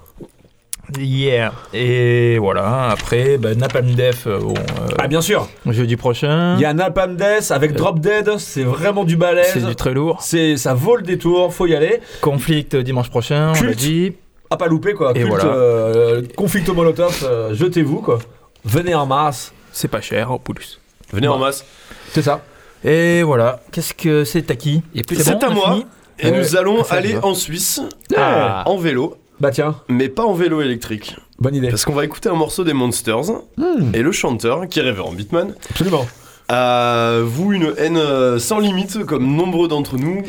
[0.96, 1.52] Yeah.
[1.74, 5.48] Et voilà, après, bah, Napalm Death, euh, bon, euh, Ah bien sûr.
[5.66, 6.54] jeudi prochain.
[6.54, 9.50] Il y a Napalm Death avec Drop Dead, c'est vraiment du balèze.
[9.52, 10.18] C'est du très lourd.
[10.22, 12.00] C'est ça vaut le détour, faut y aller.
[12.20, 13.78] Conflict euh, dimanche prochain, on l'a Culte.
[13.80, 14.12] dit.
[14.48, 15.10] À pas louper quoi.
[15.10, 15.44] Et Culte, voilà.
[15.46, 18.20] euh, conflict au molotov, euh, jetez-vous quoi.
[18.64, 19.52] Venez en masse.
[19.72, 20.80] C'est pas cher en plus.
[21.12, 21.64] Venez en masse.
[22.12, 22.42] C'est ça.
[22.88, 24.82] Et voilà, qu'est-ce que c'est à qui
[25.12, 25.78] C'est bon, à moi.
[26.20, 27.26] Et nous allons aller va.
[27.26, 27.80] en Suisse
[28.16, 28.62] Ah.
[28.66, 31.16] en vélo, Bah tiens, mais pas en vélo électrique.
[31.40, 31.68] bonne idée.
[31.68, 35.12] Parce qu'on va écouter un morceau des Monsters Hmm, et le chanteur, qui est Révérend
[35.12, 36.06] Beatman, absolument.
[36.48, 40.22] A vous une haine euh, sans limite, comme nombreux d'entre nous,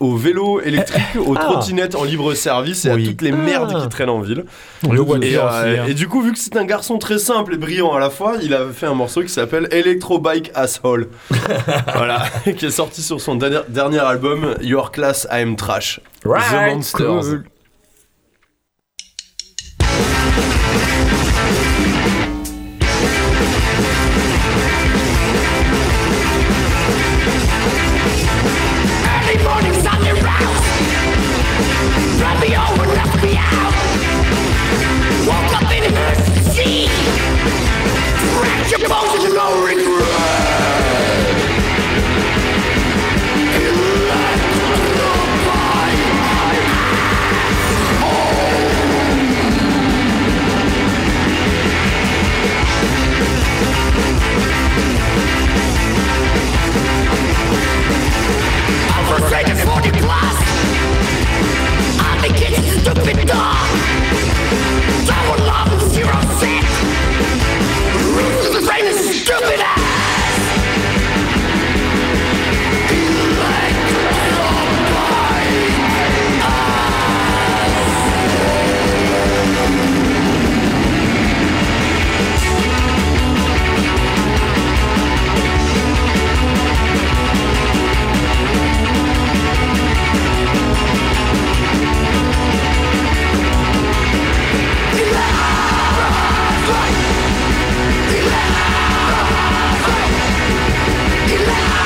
[0.00, 1.44] au vélo électrique, aux Ah.
[1.44, 3.04] trottinettes en libre service et Oui.
[3.04, 3.36] à toutes les Ah.
[3.36, 4.44] merdes qui traînent en ville.
[4.88, 5.78] Le Et, euh, aussi.
[5.80, 5.84] hein.
[5.88, 8.34] et du coup, vu que c'est un garçon très simple et brillant à la fois,
[8.42, 11.08] il a fait un morceau qui s'appelle Electro Bike Asshole.
[11.94, 12.22] voilà,
[12.56, 16.00] qui est sorti sur son dernier, dernier album Your Class I Am Trash.
[16.24, 16.28] The
[16.72, 17.06] Monsters.
[17.22, 17.44] cool.
[59.42, 60.36] made it for the class
[62.06, 62.20] And
[62.80, 63.68] stupid dog
[65.06, 66.64] Double love zero set.
[68.66, 70.17] Brain is stupid ass.
[101.28, 101.77] Lucky Land.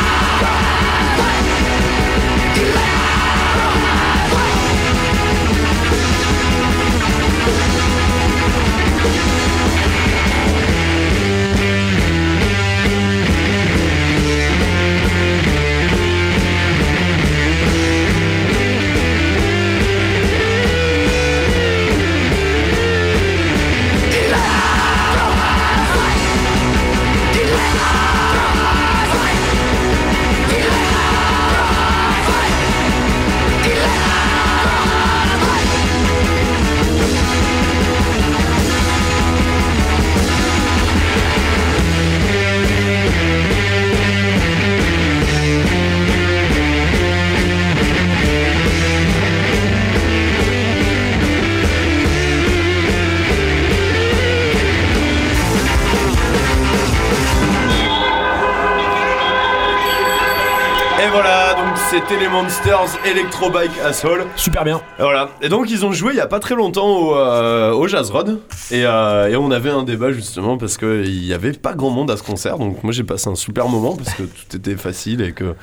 [62.12, 64.26] C'était les Monsters Electro Bike Asshole.
[64.36, 64.80] Super bien.
[64.98, 65.30] Voilà.
[65.40, 68.10] Et donc ils ont joué il y a pas très longtemps au, euh, au Jazz
[68.10, 68.38] Rod.
[68.70, 72.10] Et, euh, et on avait un débat justement parce qu'il y avait pas grand monde
[72.10, 72.58] à ce concert.
[72.58, 75.54] Donc moi j'ai passé un super moment parce que tout était facile et que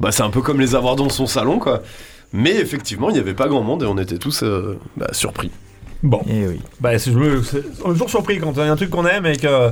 [0.00, 1.82] bah, c'est un peu comme les avoir dans son salon quoi.
[2.32, 5.50] Mais effectivement il y avait pas grand monde et on était tous euh, bah, surpris.
[6.02, 6.20] Bon.
[6.28, 6.60] Eh oui.
[6.80, 8.90] Bah, c'est- je me- c'est- on est toujours surpris quand il y a un truc
[8.90, 9.70] qu'on aime et que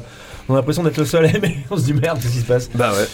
[0.49, 1.59] on a l'impression d'être le seul à aimer.
[1.71, 2.71] On se dit merde, qu'est-ce qui se passe?
[2.75, 3.07] Bah ouais.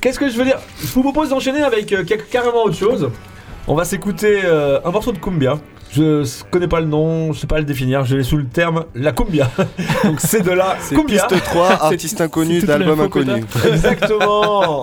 [0.00, 0.58] Qu'est-ce que je veux dire?
[0.80, 3.10] Je vous propose d'enchaîner avec euh, quelque- carrément autre chose.
[3.66, 5.58] On va s'écouter euh, un morceau de cumbia.
[5.90, 8.44] Je s- connais pas le nom, je sais pas le définir, je l'ai sous le
[8.46, 9.50] terme la cumbia.
[10.04, 11.26] Donc c'est de la C'est cumbia.
[11.26, 13.44] piste 3, artiste inconnu c'est toute d'album l'info que inconnu.
[13.72, 14.82] Exactement.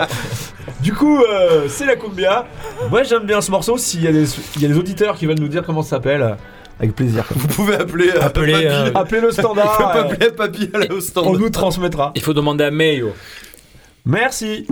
[0.80, 2.46] du coup, euh, c'est la cumbia.
[2.90, 3.78] Moi j'aime bien ce morceau.
[3.78, 5.90] S'il y, a des- il y a des auditeurs qui veulent nous dire comment ça
[5.90, 6.34] s'appelle, euh,
[6.78, 7.24] avec plaisir.
[7.34, 8.66] Vous pouvez appeler, euh, Appelez, Papy.
[8.66, 9.76] euh, Appelez le Vous standard.
[9.76, 11.26] pouvez euh, appeler Papy à la- au stand.
[11.26, 12.12] on nous transmettra.
[12.16, 13.12] Il faut demander à Mayo.
[14.04, 14.66] Merci.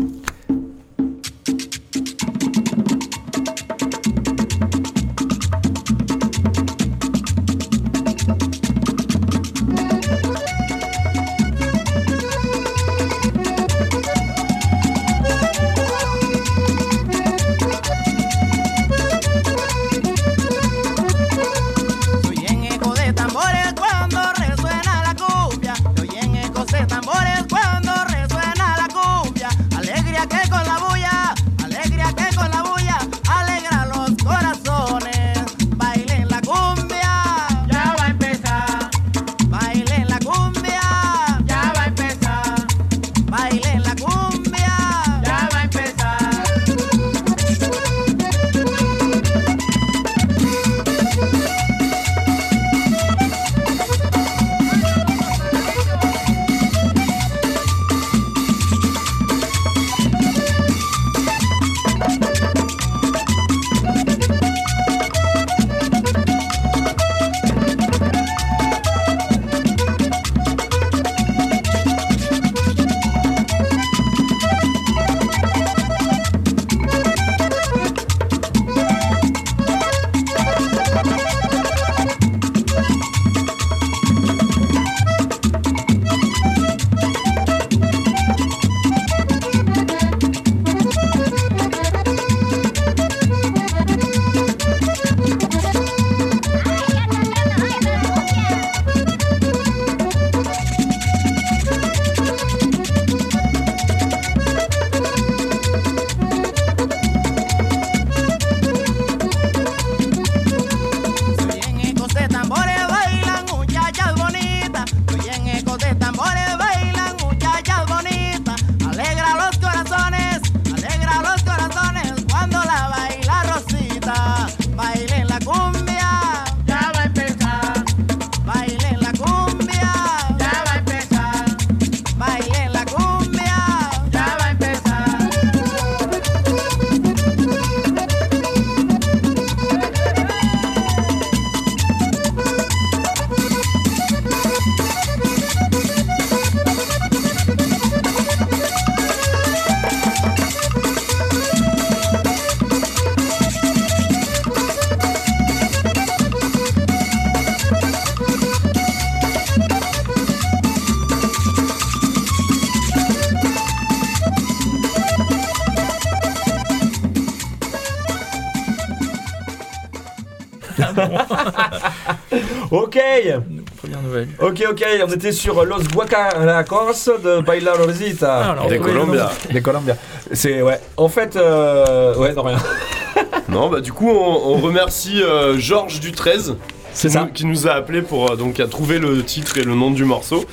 [173.78, 174.28] Première nouvelle.
[174.40, 178.50] Ok, ok, on était sur Los Guacalacos de Bailar Rosita.
[178.52, 179.30] alors, Des oui, Colombia.
[179.50, 179.96] Des Colombia.
[180.32, 180.80] C'est, ouais.
[180.96, 182.58] En fait, euh, ouais, non, rien.
[183.48, 186.56] Non, bah du coup, on, on remercie euh, Georges du 13
[186.92, 187.20] C'est qui ça.
[187.20, 189.90] nous- qui nous a appelé pour euh, donc à trouver le titre et le nom
[189.90, 190.44] du morceau.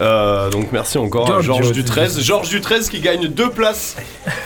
[0.00, 2.20] Euh, donc merci encore à Georges du tu 13.
[2.22, 3.96] Georges du 13 qui gagne deux places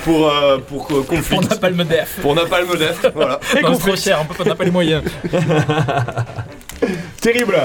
[0.05, 1.37] pour euh, pour euh, conflit.
[1.37, 2.19] On n'a pas le modef.
[2.23, 3.39] Pour Napalm Def, voilà.
[3.63, 5.03] Non, c'est trop cher, on n'a pas les moyens.
[7.23, 7.57] Terrible.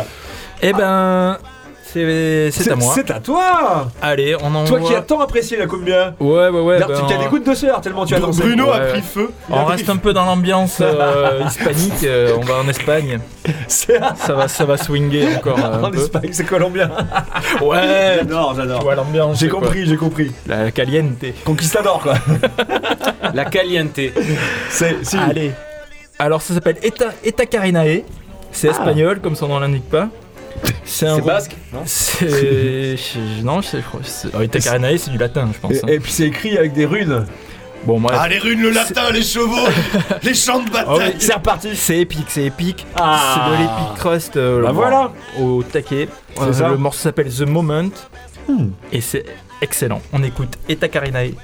[0.62, 1.38] Eh ben,
[1.84, 2.92] c'est à moi.
[2.94, 3.88] C'est à toi.
[4.02, 4.80] Allez, on envoie.
[4.80, 6.14] Toi qui as tant apprécié la cumbia.
[6.20, 6.80] Ouais, ouais, ouais.
[6.80, 8.42] Ben, tu as des gouttes de sueur tellement tu as dansé.
[8.44, 9.32] Bruno a pris feu.
[9.50, 12.04] on reste un peu dans l'ambiance euh, hispanique.
[12.04, 13.20] euh, on va en Espagne.
[13.68, 15.92] C'est Ça va, ça va swinguer encore euh, en.
[15.92, 16.92] Espagne, c'est colombien.
[17.62, 18.18] Ouais.
[18.20, 18.82] J'adore, Tu j'adore.
[18.84, 19.40] vois l'ambiance.
[19.40, 20.32] J'ai compris, j'ai compris.
[20.46, 21.24] La caliente.
[21.46, 22.16] Conquistador, quoi.
[23.34, 24.00] La caliente.
[24.70, 25.18] C'est, si.
[25.18, 25.52] Allez.
[26.20, 28.04] Alors ça s'appelle Eta, Eta Carinae.
[28.58, 28.72] C'est Ah.
[28.72, 30.10] espagnol, comme son nom l'indique pas.
[30.84, 32.98] C'est un basque, non C'est.
[32.98, 34.00] je- Non, je sais- je crois.
[34.04, 35.74] c'est- oh, Carinae, c'est du latin, je pense.
[35.84, 35.88] hein.
[35.88, 37.28] Et, et puis c'est écrit avec des runes.
[37.86, 38.18] Bon, bref.
[38.20, 39.68] Ah, les runes, le latin, les chevaux,
[40.24, 41.10] les champs de Ah bataille.
[41.10, 42.88] oui, c'est reparti, c'est épique, c'est épique.
[42.96, 43.36] Ah.
[43.36, 44.38] C'est de l'épic crust.
[44.38, 45.12] euh, Bah voilà.
[45.40, 46.10] Au taquet.
[46.36, 46.70] C'est Euh, ça.
[46.70, 47.90] Le morceau s'appelle The Moment.
[48.50, 48.70] Hmm.
[48.92, 49.26] Et c'est
[49.62, 50.02] excellent.
[50.12, 51.36] On écoute Eta Karinae.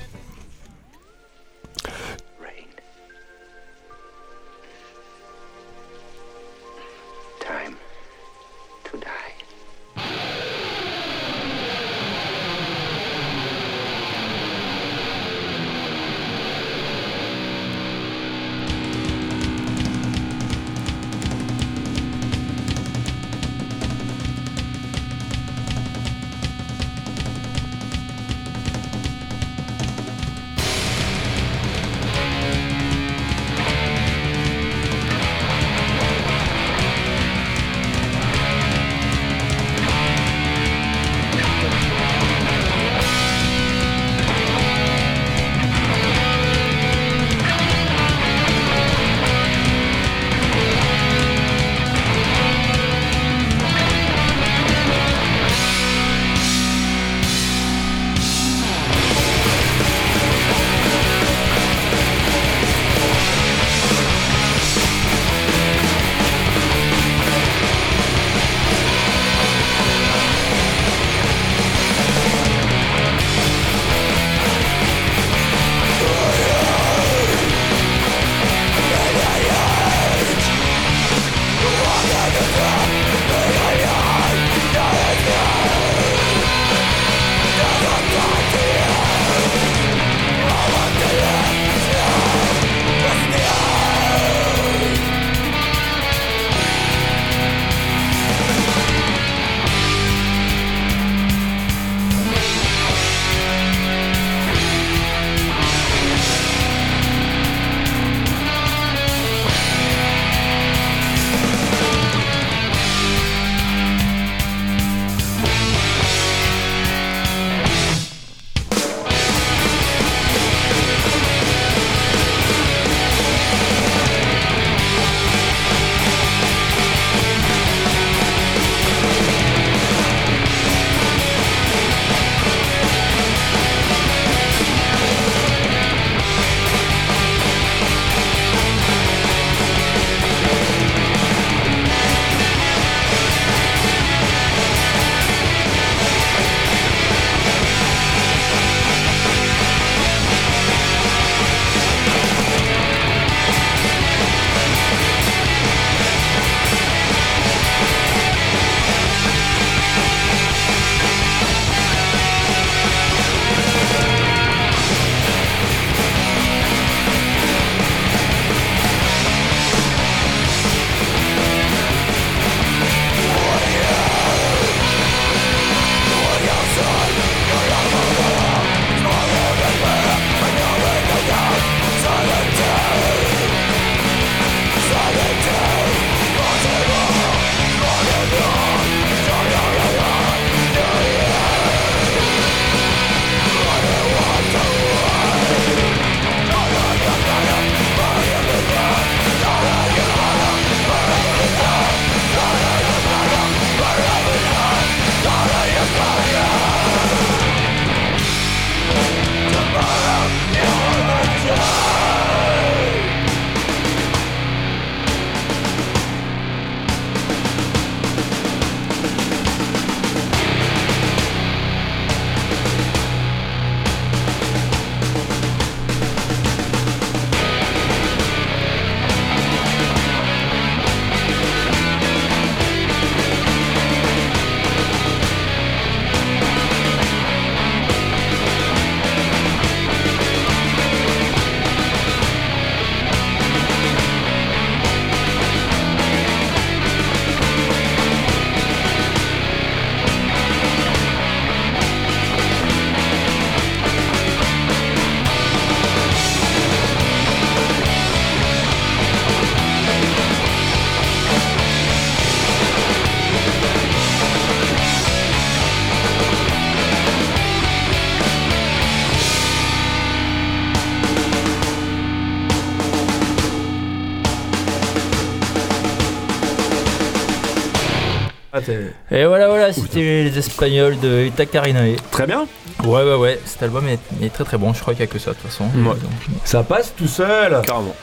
[280.34, 281.96] Les Espagnols de Itacarinae.
[282.12, 282.46] Très bien.
[282.84, 284.74] Ouais, ouais, ouais, cet album est, est très très bon.
[284.74, 285.66] Je crois qu'il y a que ça de toute façon.
[285.66, 285.84] Ouais.
[285.84, 285.98] Donc,
[286.44, 287.62] Ça passe tout seul.
[287.66, 287.96] Carrément.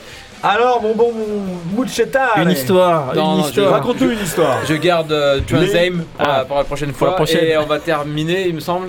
[0.42, 1.12] Alors, mon bon
[1.74, 2.28] Moucheta.
[2.38, 3.72] une histoire, Non, une non, je- histoire.
[3.72, 4.58] Raconte-nous une histoire.
[4.66, 7.08] Je garde euh, Transame pour, la, pour la prochaine fois.
[7.08, 7.44] la prochaine.
[7.44, 8.88] Et on va terminer, il me semble,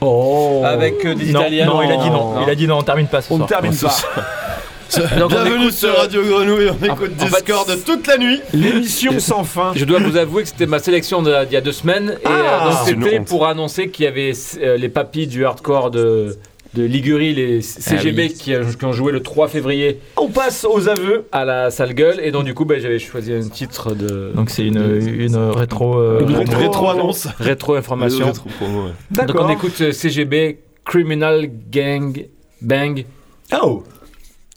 [0.00, 0.62] Oh.
[0.64, 1.66] avec euh, des non, Italiens.
[1.66, 2.34] non, il a dit non.
[2.34, 2.42] Non.
[2.46, 3.48] Il a dit non, on termine pas ce On ne soir.
[3.48, 3.94] termine pas.
[4.96, 8.16] Donc, on Bienvenue écoute, sur euh, Radio Grenouille, on écoute en fait, Discord toute la
[8.16, 8.40] nuit.
[8.54, 9.72] L'émission sans fin.
[9.74, 12.16] Je dois vous avouer que c'était ma sélection de- d'il y a deux semaines.
[12.22, 14.32] Et Ah, euh, une c'était pour annoncer qu'il y avait
[14.62, 16.36] euh, les papis du hardcore de,
[16.74, 18.32] de Ligurie, les CGB, oui.
[18.32, 18.54] qui,
[18.86, 21.26] ont joué le 3 février On passe aux aveux.
[21.32, 22.20] à la salle gueule.
[22.22, 24.78] Et donc, du coup, ben, j'avais choisi un titre de Donc c'est une,
[25.18, 25.98] une rétro.
[25.98, 26.54] euh, Une.
[26.54, 27.28] Rétro annonce.
[27.38, 28.26] rétro information.
[28.26, 29.26] Rétro ouais.
[29.26, 32.24] Donc, on écoute CGB, Criminal Gang
[32.62, 33.04] Bang,
[33.62, 33.82] Oh.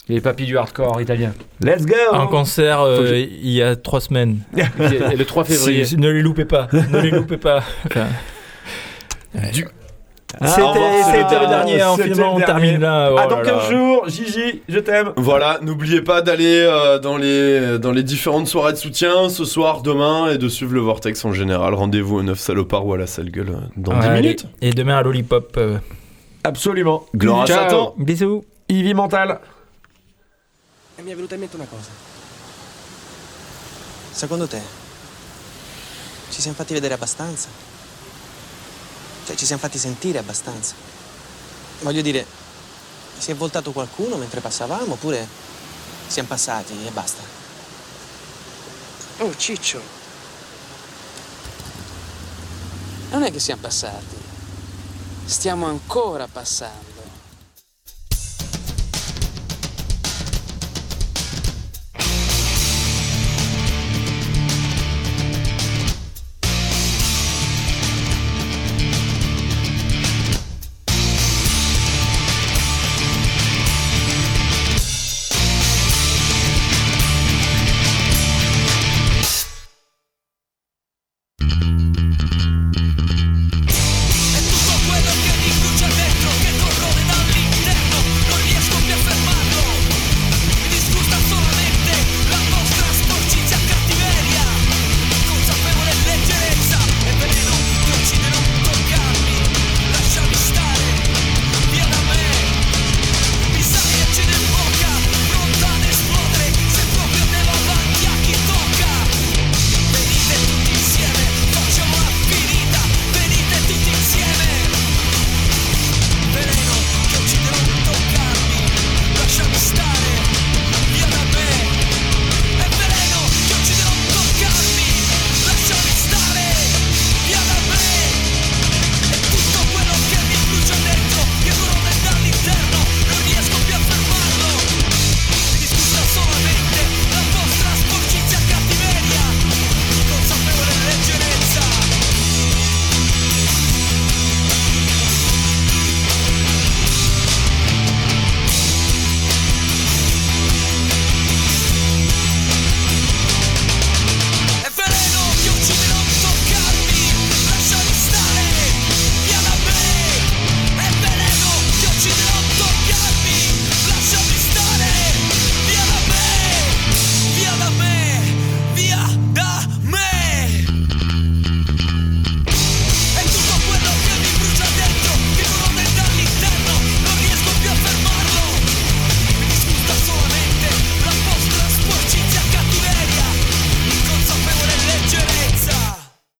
[0.08, 1.32] Les papis du hardcore italien.
[1.62, 1.94] Let's go.
[2.12, 4.38] Un concert euh, je- il y a trois semaines.
[4.56, 5.84] Et le 3 février.
[5.84, 6.68] Si- ne les loupez pas.
[6.72, 7.62] ne les loupez pas.
[7.86, 8.06] Enfin,
[10.40, 11.82] Ah, C'était le dernier.
[11.82, 12.78] hein, finalement, on termine dernier.
[12.78, 13.10] là.
[13.12, 13.70] Oh À dans là 15 là.
[13.70, 15.10] jours, Gigi, je t'aime.
[15.16, 19.82] Voilà, n'oubliez pas d'aller euh, dans, les, dans les différentes soirées de soutien ce soir,
[19.82, 21.74] demain et de suivre le Vortex en général.
[21.74, 24.20] Rendez-vous au 9 salopards ou à la salle gueule euh, dans 10 Allez.
[24.22, 24.46] minutes.
[24.62, 25.54] Et demain à Lollipop.
[25.58, 25.76] euh,
[26.44, 27.04] Absolument.
[27.14, 27.58] Gloire à Ciao.
[27.64, 27.94] Satan.
[27.98, 28.44] Bisous.
[28.70, 29.38] Ivy Mental.
[30.94, 31.88] E mi è venuta in mente una cosa.
[34.12, 34.60] Secondo te
[36.30, 37.48] ci siamo fatti vedere abbastanza?
[39.24, 40.74] Cioè ci siamo fatti sentire abbastanza?
[41.80, 42.26] Voglio dire,
[43.18, 45.26] si è voltato qualcuno mentre passavamo oppure
[46.06, 47.22] siamo passati e basta?
[49.18, 49.80] Oh Ciccio!
[53.10, 54.16] Non è che siamo passati,
[55.26, 56.91] stiamo ancora passando.